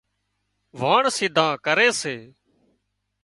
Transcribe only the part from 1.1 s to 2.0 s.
سيڌون ڪري